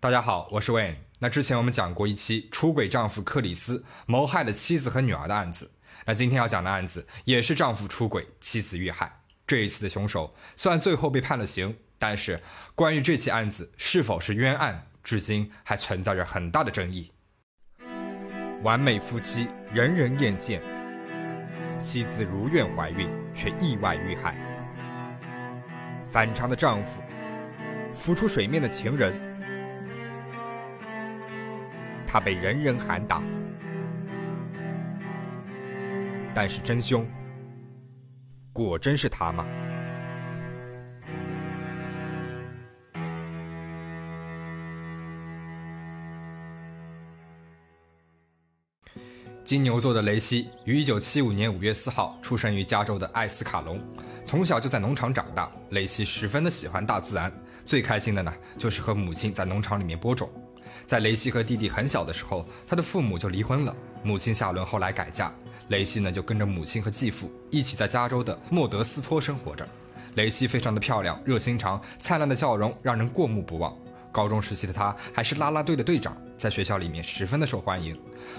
[0.00, 0.94] 大家好，我是 Wayne。
[1.18, 5.68] 那之前我们讲过一期出轨丈夫克里斯谋害了妻子和女儿的案子，
[6.04, 9.12] 那今天要讲的案子也是丈夫出轨，妻子遇害。
[9.44, 12.40] 这一次的凶手虽然最后被判了刑，但是
[12.76, 17.10] 关于这起案子是否是冤案，至今还存在着很大的争议。
[18.62, 20.60] 完美夫妻，人人艳羡。
[21.80, 24.36] 妻子如愿怀孕，却意外遇害。
[26.08, 27.02] 反常的丈夫，
[27.96, 29.12] 浮出水面的情人，
[32.08, 33.22] 他被人人喊打。
[36.34, 37.06] 但是真凶，
[38.52, 39.44] 果真是他吗？
[49.44, 53.80] 金牛座的雷西于1975年5月4号出生于加州的艾斯卡隆，
[54.26, 55.50] 从小就在农场长大。
[55.70, 57.32] 雷西十分的喜欢大自然，
[57.64, 60.30] 最开心的呢就是和母亲在农场里面播种。
[60.86, 65.32] 在雷西和弟弟很小的时候，他的父母就离婚了，母亲夏伦后来改嫁，
[65.68, 69.68] 雷西呢就跟着母亲和继父一起在加州的莫德斯托生活着。
[70.14, 73.76] 雷西非常的漂亮，热心肠，灿烂的笑容让人过目不忘。
[74.10, 77.94] 高中时期的他还是啦啦队的队长，在学校里面十分的受欢迎。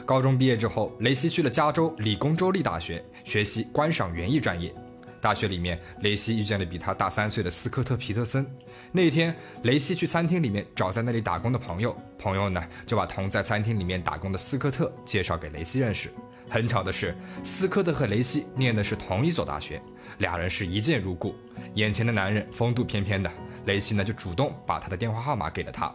[0.05, 4.73] 高中毕业之后，雷西去了加州理工州立大学学习观赏园艺专业。
[5.21, 8.45] 大学里面，雷西遇见了比他大三岁的斯科特·皮特森。
[8.91, 16.09] 那天，雷西去餐厅里面找在那里打工的朋友，朋友呢就把同在餐厅里面打工的斯科特介绍给雷西认识。
[16.49, 19.81] 很巧的是，斯科特和雷西念的是同一所大学，
[20.17, 21.35] 俩人是一见如故。
[21.75, 23.31] 眼前的男人风度翩翩的。
[23.65, 25.93] 雷西呢就主动把他的电话号码给了他。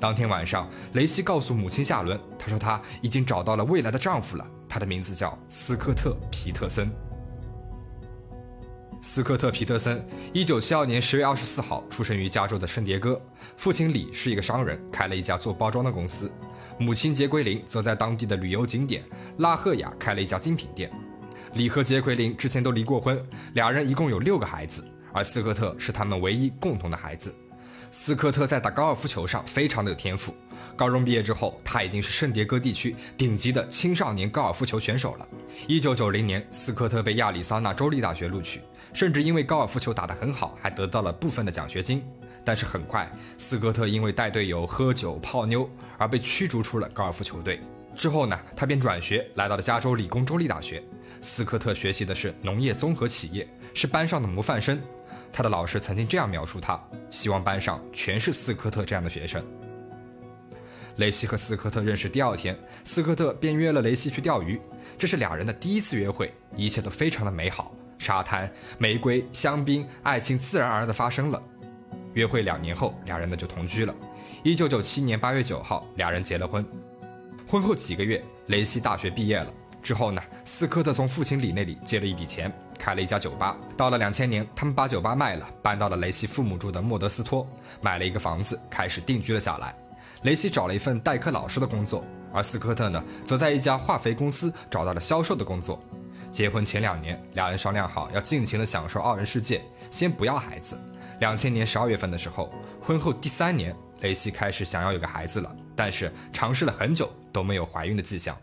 [0.00, 6.90] 当天晚上，雷西告诉母亲夏伦，她说她已经找到了未来的丈夫了，他的名字叫斯科特·皮特森。
[9.06, 10.02] 斯科特·皮特森，
[10.32, 13.20] 一九七二年十月二十四号出生于加州的圣迭戈，
[13.54, 16.26] 父亲李是一个商人，开了一家做包装的公司；
[16.78, 19.04] 母亲杰奎琳则在当地的旅游景点
[19.36, 20.90] 拉赫雅开了一家精品店。
[21.52, 23.22] 李和杰奎琳之前都离过婚，
[23.52, 24.82] 俩人一共有六个孩子。
[25.12, 27.32] 而斯科特是他们唯一共同的孩子。
[27.92, 30.34] 斯科特在打高尔夫球上非常的有天赋。
[30.76, 35.28] 高中毕业之后，他已经是圣迭戈地区顶级的青少年高尔夫球选手了。
[35.68, 38.60] 一九九零年，斯科特被亚利桑那州立大学录取，
[38.92, 42.02] 甚至因为高尔夫球打得很好，还得到了部分的奖学金。
[42.44, 47.58] 但是很快，斯科特因为带队友喝酒泡妞而被驱逐出了高尔夫球队。
[47.96, 50.82] 之后呢，他便转学来到了加州理工州立大学。
[51.22, 54.78] 斯科特学习的是农业综合企业，是班上的模范生。
[55.32, 56.78] 他的老师曾经这样描述他：
[57.10, 59.42] 希望班上全是斯科特这样的学生。
[60.96, 64.60] 雷西和斯科特认识第二天，斯科特便约了雷西去钓鱼，
[64.96, 67.74] 这是俩人的第一次约会，一切都非常的美好。
[67.98, 71.42] 沙滩、玫瑰、香槟，爱情自然而然的发生了。
[72.12, 73.94] 约会两年后，俩人呢就同居了。
[74.42, 76.64] 一九九七年八月九号，俩人结了婚。
[77.48, 79.52] 婚后几个月，雷西大学毕业了。
[79.82, 83.56] 之后呢，斯科特从父亲李那里借了一笔钱，开了一家酒吧。
[83.76, 87.46] 到了两千年，他们把酒吧卖了，搬到了雷西父母住的莫德斯托，
[87.80, 89.74] 买了一个房子，开始定居了下来。
[90.24, 92.02] 雷西找了一份代课老师的工作，
[92.32, 95.78] 而斯科特呢，则在一家化肥公司找到了销售的工作。
[96.30, 100.80] 结婚前两年，两人商量好要尽情的享受二人世界，先不要孩子。
[101.20, 108.34] 两千年十二月份的时候，婚后第三年，雷西开始想要有个孩子了，但是尝试了很久都没有怀孕的迹象。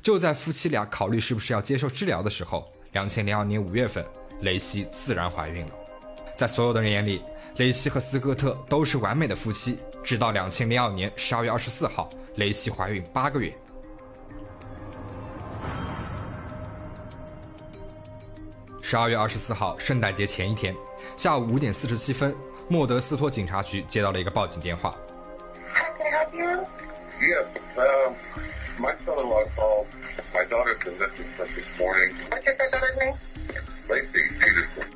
[0.00, 4.02] 就在夫妻俩考虑是不是要接受治疗的时候，两千零二年五月份，
[4.40, 5.72] 雷西自然怀孕了。
[6.34, 7.22] 在所有的人眼里，
[7.56, 9.78] 雷西和斯科特都是完美的夫妻。
[10.06, 13.52] 直到两千零二年十二月二十四号，雷西怀孕八个月。
[18.80, 20.72] 十二月二十四号，圣诞节前一天
[21.16, 22.32] 下午五点四十七分，
[22.68, 24.96] 莫德斯托警察局接到了一个报警电话。
[28.78, 29.86] My son-in-law called.
[30.32, 32.14] My daughter's been missing this morning.
[32.30, 33.16] What's your daughter's name?
[33.88, 34.86] Lacey Peterson.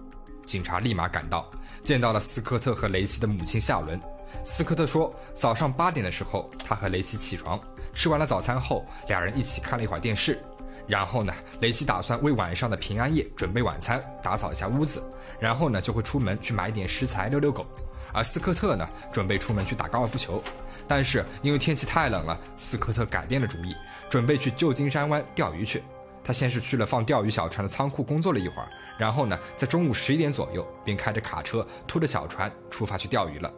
[0.46, 1.50] 警察立马赶到，
[1.82, 3.98] 见到了斯科特和雷西的母亲夏伦。
[4.44, 7.60] 斯科特说，早上八点的时候，他和雷西起床，
[7.92, 10.38] 吃完了早餐后，两人一起看了一会儿电视。
[10.86, 15.02] 然后呢，雷西打算为晚上的平安夜准备晚餐，打扫一下屋子，
[15.38, 17.64] 然后呢就会出门去买点食材，遛遛狗。
[18.12, 20.42] 而斯科特呢，准备出门去打高尔夫球，
[20.88, 23.72] 但是因为天气太冷了，斯科特改变了主意，
[24.08, 25.80] 准备去旧金山湾钓鱼去。
[26.24, 28.68] 他先是去了放钓鱼小船的仓库工作了一会儿，
[28.98, 33.52] 然后呢，在中午十一点左右，便开着卡车拖着小船出发去钓鱼了。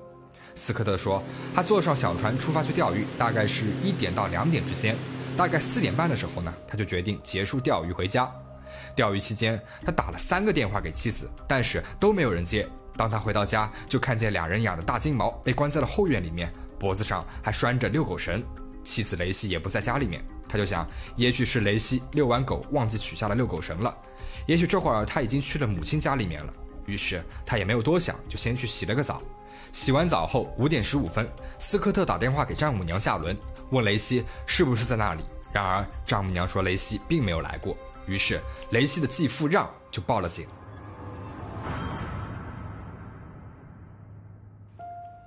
[0.55, 1.23] 斯科特说，
[1.55, 4.97] 他坐上小船出发去钓鱼，大概是一点到两点之间。
[5.37, 8.31] 大概四点半的时候呢，他就决定结束钓鱼回家。
[8.95, 12.69] 钓鱼期间，他打了三个电话给妻子，但是都没有人接。
[12.97, 18.43] 当他回到家，就看见两人养的大金毛被关在了后院里面，脖子上还拴着遛狗绳。
[18.85, 23.97] 妻子雷西也不在家里面，他就想，也许是雷西遛完狗忘记取下了遛狗绳了，
[24.47, 26.53] 也许这会儿他已经去了母亲家里面了。
[26.85, 29.23] 于是他也没有多想，就先去洗了个澡。
[29.73, 31.27] 洗完澡后，五点十五分，
[31.59, 33.37] 斯科特打电话给丈母娘夏伦，
[33.71, 35.25] 问雷西是不是在那里。
[35.53, 37.77] 然而丈母娘说雷西并没有来过。
[38.07, 38.41] 于是
[38.71, 40.47] 雷西的继父让就报了警。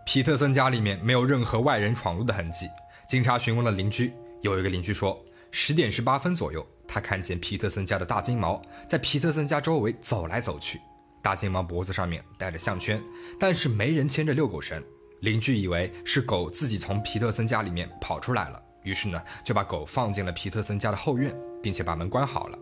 [0.06, 2.70] 皮特森家里面没有任何外人闯入的痕迹。
[3.08, 10.80] 警察询问了邻居，有一个邻居说，十点十八分左右，他看见皮特森家的大金毛在皮特森家周围走来走去。
[11.26, 13.02] 大金毛脖子上面戴着项圈，
[13.40, 14.80] 但是没人牵着遛狗绳。
[15.22, 22.60] 邻居以为是狗自己从皮特森家里面跑出来了，于是呢就把狗放进了皮特森家的后院，并且把门关好了。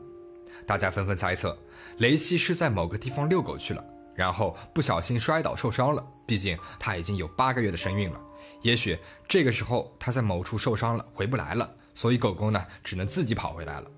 [0.65, 1.57] 大家纷纷猜测，
[1.97, 3.83] 雷西是在某个地方遛狗去了，
[4.15, 6.01] 然后不小心摔倒受伤了。
[6.25, 8.21] 毕竟他已经有八个月的身孕了。
[8.61, 13.91] 也许这个时候他在某处受伤了，回不来了，所以狗狗呢只能自己跑回来了。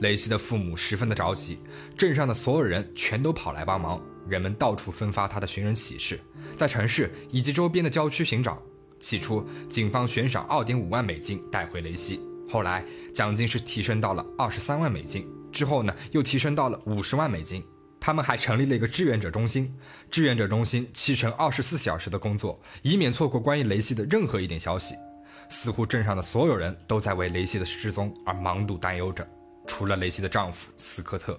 [0.00, 1.58] 雷西的父母十分的着急，
[1.96, 6.20] 镇上的所有人全都跑来帮忙，人们到处分发他的寻人启事，
[6.54, 8.62] 在城市以及周边的郊区寻找。
[8.98, 12.84] 起初，警方悬赏二点五万美金带回雷西，后来
[13.14, 17.62] 奖金是提升到了二十三万美金，之后呢又提升到了五十万美金。
[17.98, 19.74] 他们还成立了一个志愿者中心，
[20.10, 24.94] 志愿者中心七乘二十四小时的工作，以免错过关于雷西的任何一点消息。
[25.48, 29.26] 似乎镇上的所有人都在为雷西的失踪而忙碌担忧着，
[29.66, 31.38] 除了雷西的丈夫斯科特。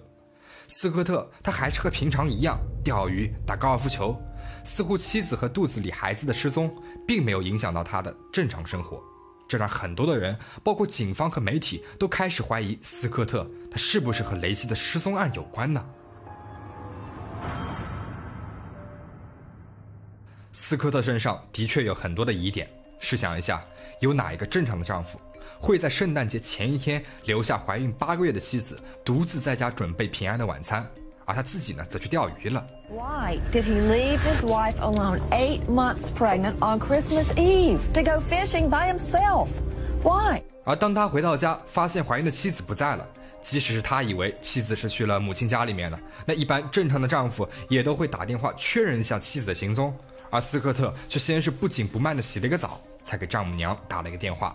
[0.66, 4.14] 斯科特他还是和平常一样钓鱼、打高尔夫球，
[4.64, 6.70] 似乎妻子和肚子里孩子的失踪
[7.06, 9.02] 并没有影响到他的正常生活。
[9.48, 15.82] 这让很多的人，包括警方和媒体，都开始怀疑斯科特他是不是和雷西的失踪案有关呢？
[20.52, 22.68] 斯科特身上的确有很多的疑点。
[22.98, 23.64] 试想一下，
[24.00, 25.18] 有哪一个正常的丈夫
[25.58, 30.86] 会在圣诞节前一天留下怀孕八个月的妻子独自在家准备平安的晚餐，
[31.24, 38.68] 而他自己呢则去钓鱼了？Why did he leave his wife alone, eight months pregnant, on Christmas Eve to go fishing
[38.68, 39.48] by himself?
[40.02, 40.42] Why?
[40.64, 43.06] 而当他回到家，发现怀孕的妻子不在了，
[43.40, 49.94] 即使是他以为妻子是去了母亲家里面了，那一般正常的丈夫也都会打电话确认一下妻子的行踪。
[50.30, 52.78] 而斯科特却先是不紧不慢地洗了一个澡，
[53.08, 54.54] 才给丈母娘打了一个电话。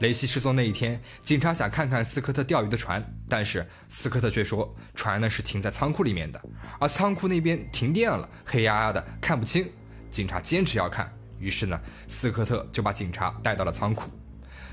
[0.00, 6.42] 雷西失踪那一天，警察想看看斯科特钓鱼的船，但是斯科特却说船呢是停在仓库里面的，
[6.80, 9.70] 而仓库那边停电了，黑压压的看不清。
[10.10, 14.10] 警察坚持要看，于是呢，斯科特就把警察带到了仓库。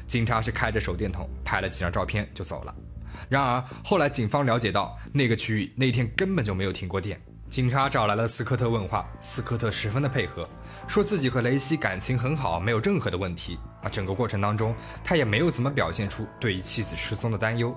[0.08, 2.76] 警察是开着手电筒拍了几张照片就走了。
[3.30, 7.22] 然而后来警方了解到，那个区域那天根本就没有停过电。
[7.54, 10.50] 警察找来了斯科特问话，斯科特十分的配合，
[10.88, 13.60] 说自己和雷西感情很好，没有任何的问题。
[13.84, 14.74] 啊，整个过程当中，
[15.04, 17.72] 他也没有怎么表现出对于妻子失踪的担忧。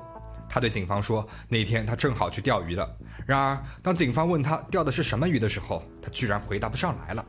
[0.49, 2.91] 他对警方说，那天他正好去钓鱼了。
[3.27, 7.23] 然而，当警方问他钓的是什么鱼的时候，他居然回答不上来了。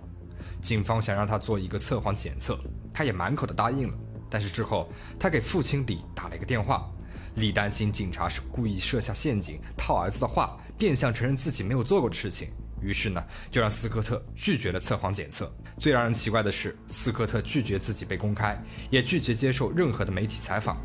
[0.61, 2.57] 警方想让他做一个测谎检测，
[2.93, 3.97] 他也满口的答应了。
[4.29, 4.89] 但是之后，
[5.19, 6.89] 他给父亲李打了一个电话，
[7.35, 10.57] 李担心警察是故意设下陷阱套儿子的话。
[10.77, 12.49] 变相承认自己没有做过的事情，
[12.81, 15.51] 于是呢，就让斯科特拒绝了测谎检测。
[15.79, 20.77] 最让人奇怪的是，斯科特拒绝自己被公开，也拒绝接受任何的媒体采访。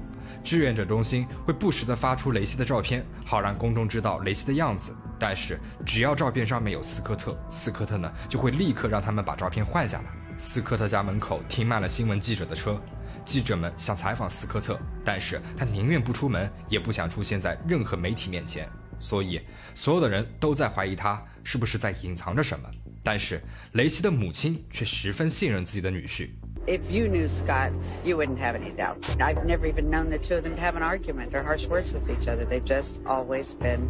[0.42, 4.96] 志愿者中心会不时地发出雷西的照片，好让公众知道雷西的样子。
[5.18, 10.06] 但是，只要照片上面有斯科特，斯科特呢就会立刻让他们把照片换下来。
[10.38, 12.80] 斯科特家门口停满了新闻记者的车，
[13.24, 18.68] 记者们想采访斯科特，但是他宁愿不出门，也不想出现在任何媒体面前。
[19.02, 19.40] 所以，
[19.74, 22.70] 所有的人都在怀疑他是不是在隐藏着什么。
[23.02, 23.42] 但是，
[23.72, 26.30] 雷西的母亲却十分信任自己的女婿。
[26.64, 27.72] If you knew Scott,
[28.04, 29.08] you wouldn't have any doubts.
[29.18, 31.92] I've never even known the two of them to have an argument or harsh words
[31.92, 32.46] with each other.
[32.46, 33.88] They've just always been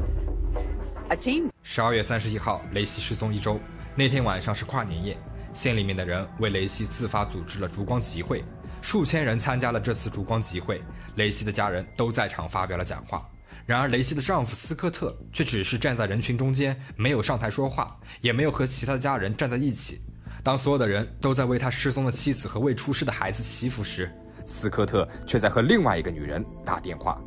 [1.10, 1.50] a team.
[1.62, 3.60] 十二月三十一号，雷西失踪一周。
[3.94, 5.18] 那天晚上是跨年夜，
[5.52, 8.42] 县里面的人为雷西自发组织了烛光集会，
[8.80, 10.80] 数千人参加了这次烛光集会。
[11.16, 13.28] 雷西的家人都在场发表了讲话。
[13.64, 20.02] 然而，雷西的丈夫斯科特却只是站在人群中间，没有上台说话，也没有和其他的家人站在一起。
[20.42, 24.10] 当所有的人都在为他失踪的妻子和未出世的孩子祈福时，
[24.44, 27.20] 斯科特却在和另外一个女人打电话。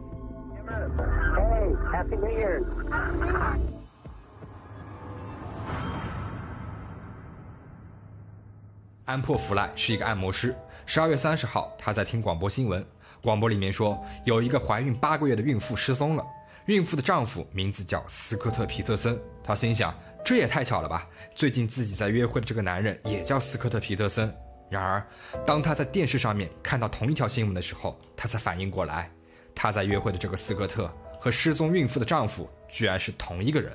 [9.05, 10.53] 安珀弗莱是一个按摩师。
[10.85, 12.85] 十二月三十号，他在听广播新闻。
[13.25, 16.23] 广播里面说，有一个怀孕八个月的孕妇失踪了。
[16.67, 19.19] 孕妇的丈夫名字叫斯科特·皮特森。
[19.43, 21.07] 他心想，这也太巧了吧！
[21.33, 24.31] 最近自己在约会的这个男人也叫斯科特·皮特森。
[24.69, 25.05] 然而，
[25.45, 29.11] 当他在电视上面看到同一条新闻的时候，他才反应过来，
[29.53, 33.73] 他在约会的这个斯科特和失踪孕妇的丈夫居然是同一个人。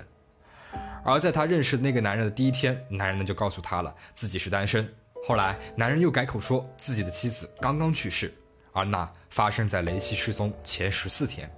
[1.04, 4.88] 而在他认识那个男人的第一天，男人呢就告诉他了自己是单身。
[5.26, 8.32] 后来，男人又改口说自己的妻子刚刚去世，
[8.72, 11.50] 而那发生在雷西失踪前十四天。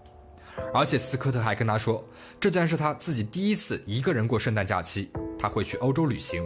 [0.74, 2.04] 而且斯科特还跟他说，
[2.38, 6.44] 这将是他自己第一次一个人过圣诞假期，他会去欧洲旅行。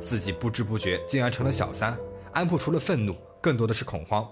[0.00, 1.96] 自己不知不觉竟然成了小三。
[2.32, 4.28] 安珀除了愤怒，更多的是恐慌。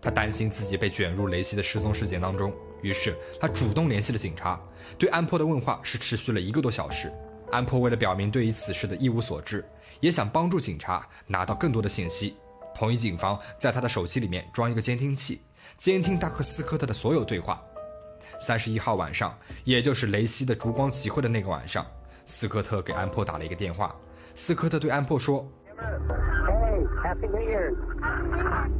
[0.00, 4.62] 他担心自己被卷入雷西的失踪事件当中，于是他主动联系了警察。
[4.98, 7.12] 对安珀的问话是持续了一个多小时。
[7.50, 9.64] 安珀为了表明对于此事的一无所知，
[10.00, 12.36] 也想帮助警察拿到更多的信息，
[12.76, 15.40] 同意警方在他的手机里面装一个监听器，
[15.78, 17.58] 监听他和斯科特的所有对话。
[18.38, 21.86] 三十一号晚上，也就是雷西的烛光集会的那个晚上，
[22.26, 23.96] 斯科特给安珀打了一个电话。
[24.34, 25.50] 斯科特对安珀说。
[27.02, 27.72] Happy New Year.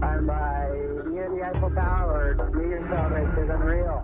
[0.03, 0.27] I'm
[1.11, 2.35] near the Eiffel Tower.
[2.53, 4.03] New Year's celebration is unreal.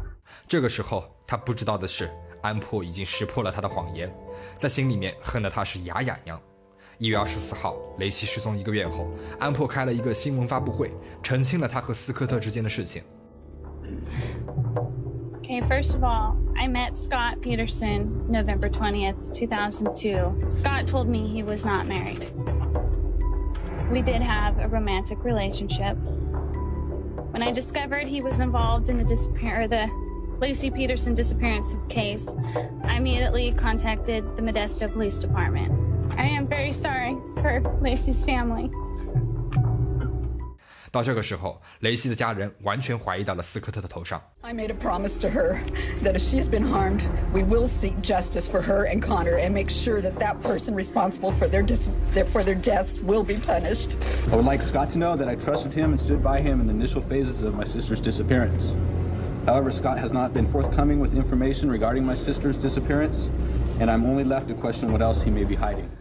[0.49, 4.11] 这个时候，他不知道的是，安珀已经识破了他的谎言，
[4.56, 6.40] 在心里面恨得他是牙痒痒。
[7.01, 9.07] 一月二十四号，雷西失踪一个月后，
[9.39, 13.01] 安珀开了一个新闻发布会，澄清了他和斯科特之间的事情。
[15.41, 20.50] Okay, first of all, I met Scott Peterson November 20th, 2002.
[20.50, 22.27] Scott told me he was not married.
[23.89, 25.95] We did have a romantic relationship.
[27.31, 29.88] When I discovered he was involved in the disappear the
[30.41, 32.33] Lacey Peterson disappearance case,
[32.83, 35.71] I immediately contacted the Modesto Police Department.
[36.17, 38.69] I am very sorry for Lacey's family.
[40.89, 44.19] 到这个时候，雷西的家人完全怀疑到了斯科特的头上。
[44.41, 45.57] I made a promise to her
[46.01, 47.01] that if she has been harmed,
[47.33, 51.33] we will seek justice for her and Connor and make sure that that person responsible
[51.33, 51.89] for their dis-
[52.31, 53.97] for their deaths will be punished.
[54.31, 56.67] I would like Scott to know that I trusted him and stood by him in
[56.67, 58.74] the initial phases of my sister's disappearance.
[59.45, 63.29] However, Scott has not been forthcoming with information regarding my sister's disappearance,
[63.79, 65.91] and I'm only left to question what else he may be hiding.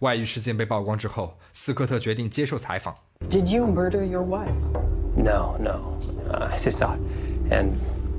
[0.00, 2.94] 外遇事件被曝光之后，斯科特决定接受采访。
[3.30, 4.50] Did you murder your wife?
[5.16, 5.98] No, no,
[6.30, 6.98] uh, I did not,
[7.50, 7.74] and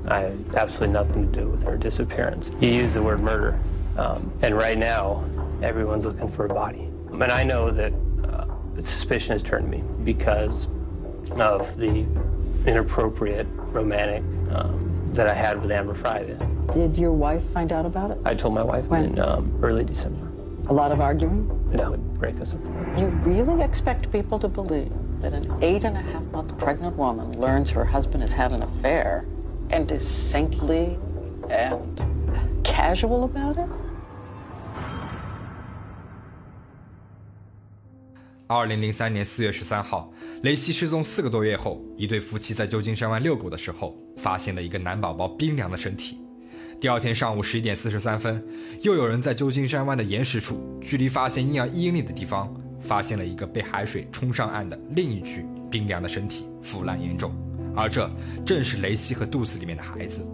[0.08, 2.50] I had absolutely nothing to do with her disappearance.
[2.60, 3.58] You used the word murder,
[3.96, 5.24] um, and right now,
[5.62, 6.88] everyone's looking for a body.
[7.12, 7.92] And I know that
[8.24, 8.46] uh,
[8.80, 10.68] suspicion has turned to me because
[11.38, 12.06] of the
[12.66, 14.22] inappropriate romantic
[14.54, 16.36] um, that I had with Amber Friday.
[16.72, 18.18] Did your wife find out about it?
[18.24, 19.04] I told my wife when?
[19.04, 20.26] in um, early December.
[20.68, 21.46] A lot of arguing?
[21.72, 22.98] That would break us apart.
[22.98, 24.90] You really expect people to believe
[25.20, 28.62] that an eight and a half month pregnant woman learns her husband has had an
[28.62, 29.24] affair
[29.70, 30.98] and is saintly
[31.50, 32.00] and
[32.62, 33.68] casual about it?
[38.46, 40.10] 二零零三年四月十三号，
[40.42, 46.20] 雷西失踪四个多月后，一对夫妻在旧金山湾遛狗的时候，发现了一个男宝宝冰凉的身体。
[46.79, 48.41] 第二天上午十一点四十三分，
[48.83, 57.33] 又有人在旧金山湾的岩石处，距离发现婴儿一英里的地方，发现了一个被海水冲上岸的另一具冰凉的身体，腐烂严重。
[57.75, 58.09] 而这
[58.45, 60.25] 正是雷西和肚子里面的孩子。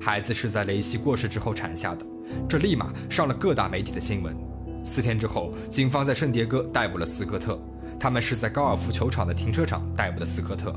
[0.00, 2.06] 孩子是在雷西过世之后产下的，
[2.48, 4.36] 这立马上了各大媒体的新闻。
[4.84, 7.60] 四天之后，警方在圣迭戈逮捕了斯科特，
[7.98, 10.72] 他们是在高尔夫球场的停车场逮捕的斯科特。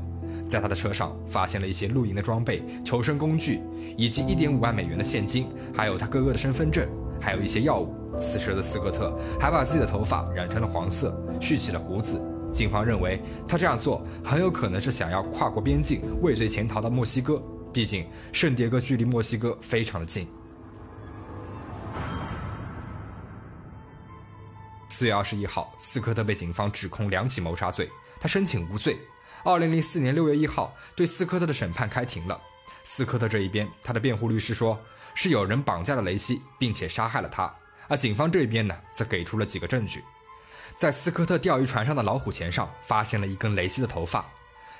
[0.52, 3.58] 在他的车上发现了一些露营的装备、求生工具，
[3.96, 6.86] 以及一点五万美元的现金，还有他哥哥的身份证，
[7.18, 7.90] 还有一些药物。
[8.18, 12.20] 此时的斯科特还把自己的头发染成了黄色，蓄起了胡子。
[12.52, 13.18] 警方认为
[13.48, 17.42] 他这样做很有可能是想要跨过边境畏罪潜逃到墨西哥，
[17.72, 20.28] 毕竟圣迭戈距离墨西哥非常的近。
[24.90, 27.88] 四月二十一号，斯科特被警方指控两起谋杀罪，
[28.20, 28.98] 他申请无罪。
[29.44, 32.40] 二零零四年六月一号，对斯科特的审判开庭了。
[32.84, 34.80] 斯科特这一边，他的辩护律师说
[35.14, 37.52] 是有人绑架了雷西，并且杀害了他。
[37.88, 40.02] 而警方这一边呢，则给出了几个证据，
[40.78, 44.24] 在斯科特钓鱼船上的老虎钳上发现了一根雷西的头发。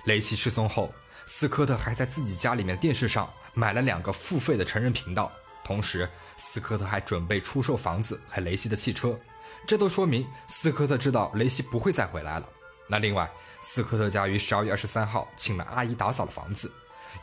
[0.05, 0.95] 雷西失踪后，
[1.27, 5.31] 斯科特还在自己家里面电视上买了两个付费的成人频道，
[5.65, 9.19] 同时斯科特还准备出售房子和雷西的汽车。
[9.67, 12.49] 这都说明斯科特知道雷西不会再回来了。
[12.89, 13.31] 那另外，
[13.63, 16.71] 斯科特家于十二月二十三号请了阿姨打扫了房子，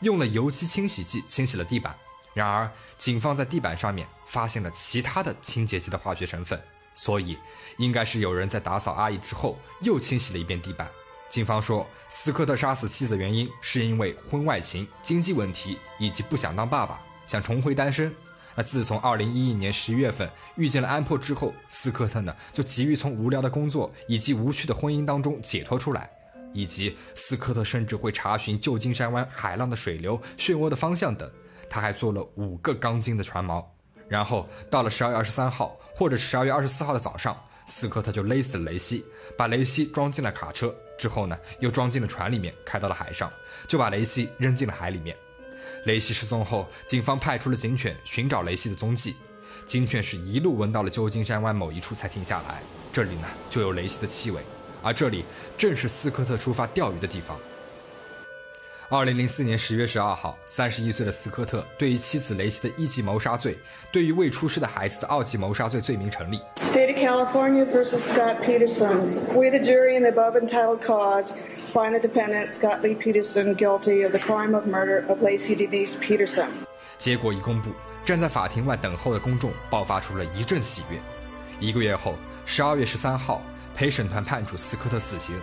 [0.00, 1.94] 用了油漆清洗剂清洗了地板。
[2.32, 6.60] 然而，警方在地板上面发现了其他的清洁剂的化学成分，
[6.94, 7.36] 所以
[7.76, 10.88] 应该是有人在打扫阿姨之后又清洗了一遍地板。
[11.28, 18.14] 警方说，斯科特杀死妻子的原因是因为婚外情、经济问题以及不想当爸爸，想重回单身。
[18.54, 26.10] 那自从2011年11月份遇见了安珀之后，斯科特呢就急于从无聊的工作以及无趣的婚姻当中解脱出来，
[26.52, 31.30] 以及斯科特甚至会查询旧金山湾海浪的水流、漩涡的方向等。
[31.68, 33.64] 他还做了五个钢筋的船锚，
[34.08, 39.04] 然后到了12月23号或者是12月24号的早上，斯科特就勒死了雷西，
[39.38, 43.30] 把雷西装进了卡车，之后呢又装进了船里面，开到了海上，
[43.68, 45.16] 就把雷西扔进了海里面。
[45.84, 49.14] 雷西失踪后，警方派出了警犬寻找雷西的踪迹。
[49.64, 52.60] 警犬是一路闻到了旧金山湾某一处才停下来，
[52.92, 54.42] 这里呢就有雷西的气味，
[54.82, 55.24] 而这里
[55.56, 57.38] 正是斯科特出发钓鱼的地方。
[58.88, 63.56] 二零零四年十月十二号，三十一岁的斯科特对于妻子雷西的一级谋杀罪，
[63.92, 66.40] 对于未出世的孩子的二级谋杀罪罪名成立。
[66.72, 69.14] State of California versus Scott Peterson.
[69.32, 71.26] We, the jury in the above entitled cause,
[71.72, 75.94] find the defendant Scott Lee Peterson guilty of the crime of murder of Lacey Denise
[76.00, 76.48] Peterson.
[76.98, 77.70] 结果一公布，
[78.04, 80.98] 站在法庭外等候的公众爆发出了一阵喜悦。
[81.60, 83.40] 一个月后，十二月十三号，
[83.79, 85.39] 陪审团判处斯科特死刑。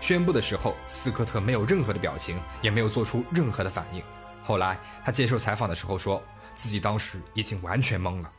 [0.00, 4.02] 宣布的时候，斯科特没有任何的表情，也没有做出任何的反应。
[4.42, 6.22] 后来他接受采访的时候说，
[6.54, 8.30] 自己当时已经完全懵了。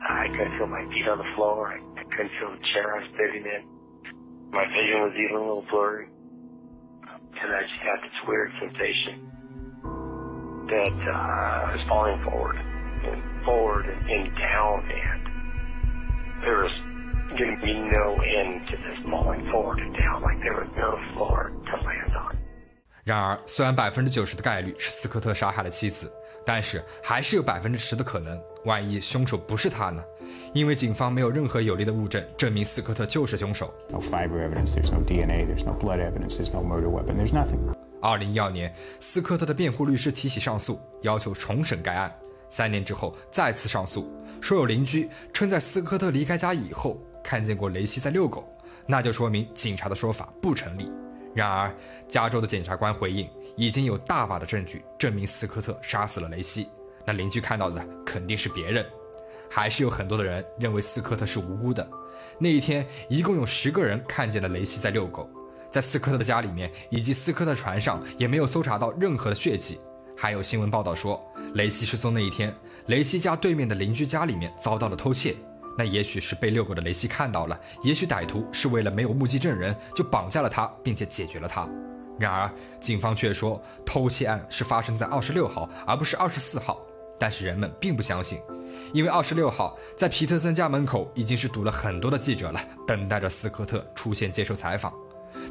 [0.00, 1.68] I couldn't feel my feet on the floor.
[1.68, 3.62] I couldn't feel the chair I was sitting in.
[4.52, 6.08] My vision was even a little blurry.
[7.38, 9.20] And I just had this weird sensation
[10.68, 16.72] that uh, I was falling forward and forward and, and down, and there was
[17.37, 21.51] getting be no end to this falling forward and down, like there was no floor
[21.65, 22.35] to land on.
[23.03, 26.11] 然而，虽然百分之九十的概率是斯科特杀害了妻子，
[26.45, 30.03] 但是还是有百分之十的可能，万一凶手不是他呢？
[30.53, 33.73] 因为警方没有任何有力的物证证明斯科特就是凶手。
[33.89, 37.59] No fiber evidence, there's no DNA, there's no blood evidence, there's no murder weapon, there's nothing.
[38.01, 42.13] 二零一二年，斯科特的辩护律师提起上诉，要求重审该案。
[42.49, 44.11] 三年之后再次上诉，
[44.41, 48.47] 说有邻居称在斯科特离开家以后看见过雷西在遛狗，
[48.85, 50.89] 那就说明警察的说法不成立。
[51.33, 51.73] 然而，
[52.07, 56.67] 加州的检察官回应，已经有大把的证据证明斯科特杀死了雷西。
[57.05, 58.85] 那邻居看到的肯定是别人，
[59.49, 61.89] 还是有很多的人认为斯科特是无辜的。
[62.37, 65.29] 那一天，一共有十个人看见了雷西在遛狗，
[65.71, 69.79] 在斯科特的家里面以及斯科特船上也没有搜查到任何的血迹。
[70.17, 71.19] 还有新闻报道说，
[71.53, 72.53] 雷西失踪那一天，
[72.87, 75.35] 雷西家对面的邻居家里面遭到了偷窃。
[75.81, 81.67] 那也许是被遛狗的雷西看到了，也许歹徒是为了没有目击证人就绑架了他，并且解决了他。
[82.19, 82.47] 然而，
[82.79, 86.79] 警方却说偷窃案是发生在二十六号，而不是二十四号。
[87.17, 88.39] 但是人们并不相信，
[88.93, 94.93] 因为二十六号在皮特森家门口已经是堵了很多的记者了，等待着斯科特出现接受采访。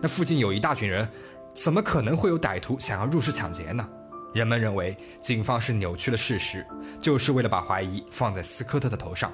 [0.01, 1.09] 那附近有一大群人，
[1.57, 3.85] 怎么可能会有歹徒想要入室抢劫呢？
[4.33, 6.65] 人们认为警方是扭曲了事实，
[7.01, 9.33] 就是为了把怀疑放在斯科特的头上。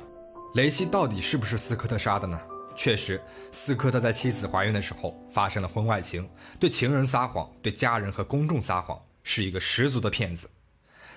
[0.56, 2.40] 雷西到底是不是斯科特杀的呢？
[2.74, 3.20] 确实，
[3.52, 6.26] 斯科特在妻子怀孕的时候发生了婚外情，
[6.58, 10.48] 对情人撒谎，对家人和公众撒谎，是一个十足的骗子。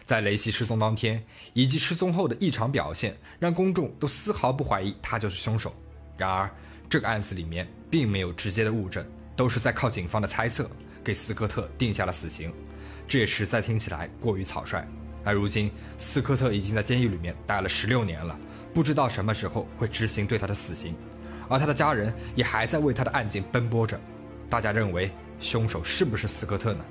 [0.04, 1.24] 在雷西失踪当天
[1.54, 5.74] 以及失踪后的异常表现，让公众都丝毫不怀疑他就是凶手。
[6.18, 6.54] 然而，
[6.90, 10.70] 这个案子里面并没有直接的物证，都是在靠警方的猜测
[11.02, 12.54] 给斯科特定下了死刑，
[13.08, 14.86] 这也实在听起来过于草率。
[15.24, 18.38] 而如今，斯科特已经在监狱里面待了十六年了，
[18.74, 20.96] 不知道什么时候会执行对他的死刑，
[21.48, 24.00] 而他的家人也还在为他的案件奔波着。
[24.50, 26.86] 大家认为凶手是不是斯科特呢？